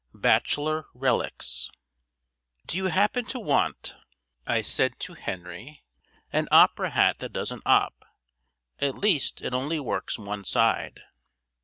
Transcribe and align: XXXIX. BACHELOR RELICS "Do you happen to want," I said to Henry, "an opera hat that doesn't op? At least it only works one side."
XXXIX. 0.15 0.21
BACHELOR 0.23 0.85
RELICS 0.95 1.69
"Do 2.65 2.77
you 2.77 2.85
happen 2.87 3.23
to 3.25 3.39
want," 3.39 3.97
I 4.47 4.61
said 4.63 4.99
to 5.01 5.13
Henry, 5.13 5.83
"an 6.33 6.47
opera 6.51 6.89
hat 6.89 7.19
that 7.19 7.33
doesn't 7.33 7.61
op? 7.67 8.03
At 8.79 8.95
least 8.97 9.41
it 9.43 9.53
only 9.53 9.79
works 9.79 10.17
one 10.17 10.43
side." 10.43 11.01